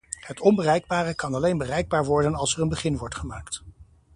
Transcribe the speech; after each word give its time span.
Het 0.19 0.39
onbereikbare 0.39 1.15
kan 1.15 1.33
alleen 1.33 1.57
bereikbaar 1.57 2.05
worden 2.05 2.35
als 2.35 2.55
er 2.55 2.61
een 2.61 2.69
begin 2.69 2.97
wordt 2.97 3.15
gemaakt. 3.15 3.63